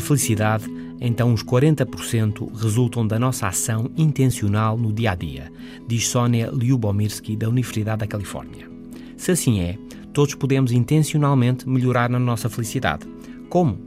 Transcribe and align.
felicidade, 0.00 0.64
então 1.00 1.32
os 1.32 1.42
40% 1.42 2.50
resultam 2.56 3.06
da 3.06 3.18
nossa 3.18 3.48
ação 3.48 3.90
intencional 3.96 4.76
no 4.76 4.92
dia 4.92 5.12
a 5.12 5.14
dia, 5.14 5.52
diz 5.86 6.08
Sónia 6.08 6.50
Lyubomirsky, 6.52 7.36
da 7.36 7.48
Universidade 7.48 8.00
da 8.00 8.06
Califórnia. 8.06 8.68
Se 9.16 9.32
assim 9.32 9.60
é, 9.60 9.78
todos 10.12 10.34
podemos 10.34 10.72
intencionalmente 10.72 11.68
melhorar 11.68 12.08
na 12.08 12.18
nossa 12.18 12.48
felicidade. 12.48 13.06
Como? 13.48 13.78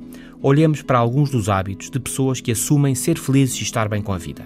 Olhemos 0.42 0.82
para 0.82 1.00
alguns 1.00 1.30
dos 1.30 1.50
hábitos 1.50 1.90
de 1.90 2.00
pessoas 2.00 2.40
que 2.40 2.52
assumem 2.52 2.96
ser 2.96 3.18
felizes 3.18 3.60
e 3.60 3.64
estar 3.64 3.90
bem 3.90 4.02
com 4.02 4.14
a 4.14 4.18
vida. 4.18 4.46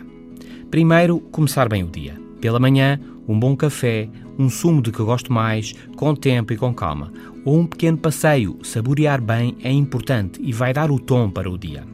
Primeiro, 0.71 1.19
começar 1.19 1.67
bem 1.69 1.83
o 1.83 1.89
dia. 1.89 2.19
Pela 2.41 2.59
manhã, 2.59 2.99
um 3.27 3.39
bom 3.39 3.55
café, 3.55 4.09
um 4.37 4.49
sumo 4.49 4.81
de 4.81 4.91
que 4.91 5.03
gosto 5.03 5.31
mais, 5.31 5.73
com 5.95 6.15
tempo 6.15 6.53
e 6.53 6.57
com 6.57 6.73
calma, 6.73 7.11
ou 7.45 7.59
um 7.59 7.67
pequeno 7.67 7.97
passeio, 7.97 8.57
saborear 8.63 9.21
bem 9.21 9.55
é 9.63 9.71
importante 9.71 10.39
e 10.41 10.51
vai 10.51 10.73
dar 10.73 10.91
o 10.91 10.99
tom 10.99 11.29
para 11.29 11.49
o 11.49 11.57
dia. 11.57 11.85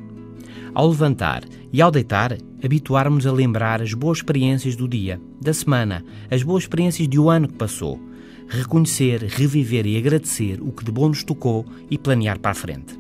Ao 0.74 0.88
levantar 0.88 1.44
e 1.74 1.82
ao 1.82 1.92
deitar, 1.92 2.38
habituarmos 2.64 3.26
a 3.26 3.32
lembrar 3.32 3.82
as 3.82 3.94
boas 3.94 4.20
experiências 4.20 4.76
do 4.76 4.88
dia, 4.88 5.20
da 5.42 5.54
semana, 5.54 6.04
as 6.30 6.44
boas 6.44 6.64
experiências 6.64 7.08
de 7.08 7.20
um 7.20 7.30
ano 7.30 7.48
que 7.48 7.56
passou. 7.56 8.00
Reconhecer, 8.48 9.24
reviver 9.24 9.86
e 9.86 9.98
agradecer 9.98 10.60
o 10.62 10.72
que 10.72 10.84
de 10.84 10.92
bom 10.92 11.10
nos 11.10 11.24
tocou 11.24 11.66
e 11.90 11.98
planear 11.98 12.40
para 12.40 12.52
a 12.52 12.56
frente. 12.56 13.00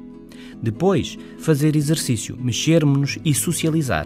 Depois, 0.62 1.18
fazer 1.40 1.76
exercício, 1.76 2.38
mexermos-nos 2.40 3.18
e 3.24 3.34
socializar 3.34 4.06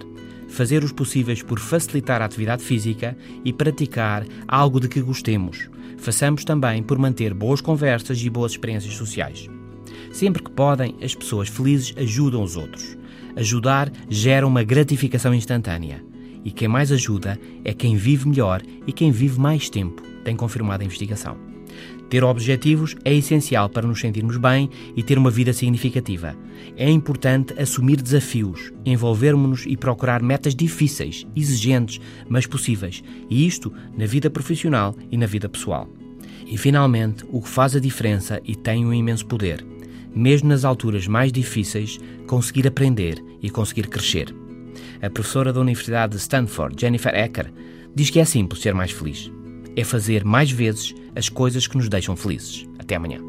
fazer 0.54 0.84
os 0.84 0.92
possíveis 0.92 1.42
por 1.42 1.60
facilitar 1.60 2.22
a 2.22 2.26
atividade 2.26 2.64
física 2.64 3.18
e 3.44 3.52
praticar 3.52 4.26
algo 4.48 4.80
de 4.80 4.88
que 4.88 5.02
gostemos. 5.02 5.70
Façamos 5.98 6.46
também 6.46 6.84
por 6.84 6.98
manter 6.98 7.34
boas 7.34 7.60
conversas 7.60 8.22
e 8.22 8.30
boas 8.30 8.52
experiências 8.52 8.96
sociais. 8.96 9.50
Sempre 10.12 10.44
que 10.44 10.52
podem, 10.52 10.96
as 11.02 11.16
pessoas 11.16 11.50
felizes 11.50 11.94
ajudam 11.98 12.44
os 12.44 12.56
outros. 12.56 12.96
Ajudar 13.36 13.92
gera 14.08 14.46
uma 14.46 14.64
gratificação 14.64 15.34
instantânea. 15.34 16.04
E 16.46 16.52
quem 16.52 16.68
mais 16.68 16.92
ajuda 16.92 17.40
é 17.66 17.74
quem 17.74 17.96
vive 17.96 18.28
melhor 18.28 18.62
e 18.86 18.92
quem 18.92 19.12
vive 19.12 19.40
mais 19.40 19.70
tempo, 19.70 20.04
tem 20.24 20.36
confirmado 20.36 20.84
a 20.84 20.86
investigação. 20.86 21.53
Ter 22.14 22.24
objetivos 22.24 22.96
é 23.04 23.12
essencial 23.12 23.68
para 23.68 23.88
nos 23.88 24.00
sentirmos 24.00 24.38
bem 24.38 24.70
e 24.96 25.02
ter 25.02 25.18
uma 25.18 25.32
vida 25.32 25.52
significativa. 25.52 26.36
É 26.78 26.88
importante 26.88 27.60
assumir 27.60 28.00
desafios, 28.00 28.72
envolvermos-nos 28.86 29.66
e 29.66 29.76
procurar 29.76 30.22
metas 30.22 30.54
difíceis, 30.54 31.26
exigentes, 31.36 32.00
mas 32.30 32.46
possíveis, 32.46 33.04
e 33.32 33.48
isto 33.48 33.74
na 33.98 34.06
vida 34.06 34.30
profissional 34.30 34.96
e 35.10 35.18
na 35.18 35.26
vida 35.26 35.50
pessoal. 35.50 35.90
E 36.46 36.56
finalmente, 36.56 37.26
o 37.32 37.42
que 37.42 37.50
faz 37.50 37.76
a 37.76 37.80
diferença 37.80 38.40
e 38.46 38.56
tem 38.56 38.86
um 38.86 38.94
imenso 38.94 39.26
poder, 39.26 39.66
mesmo 40.16 40.50
nas 40.50 40.64
alturas 40.64 41.08
mais 41.08 41.32
difíceis, 41.32 42.00
conseguir 42.28 42.68
aprender 42.68 43.26
e 43.42 43.50
conseguir 43.50 43.88
crescer. 43.88 44.32
A 45.02 45.10
professora 45.10 45.52
da 45.52 45.60
Universidade 45.60 46.12
de 46.12 46.22
Stanford, 46.22 46.80
Jennifer 46.80 47.16
Ecker, 47.16 47.52
diz 47.96 48.12
que 48.12 48.20
é 48.20 48.26
simples 48.26 48.62
ser 48.62 48.76
mais 48.76 48.92
feliz 48.92 49.32
é 49.76 49.84
fazer 49.84 50.24
mais 50.24 50.52
vezes 50.52 50.94
as 51.16 51.30
coisas 51.30 51.68
que 51.68 51.78
nos 51.78 51.90
deixam 51.90 52.16
felizes. 52.16 52.68
Até 52.80 52.96
amanhã. 52.96 53.20